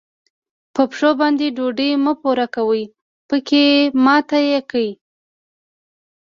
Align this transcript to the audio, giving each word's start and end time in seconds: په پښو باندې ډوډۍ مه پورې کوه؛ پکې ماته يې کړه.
په 0.73 0.81
پښو 0.89 1.11
باندې 1.19 1.45
ډوډۍ 1.57 1.89
مه 2.03 2.13
پورې 2.21 2.45
کوه؛ 2.55 2.81
پکې 3.29 3.63
ماته 4.03 4.37
يې 4.49 4.59
کړه. 4.69 4.89